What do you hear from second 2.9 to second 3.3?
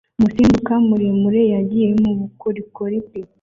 bwe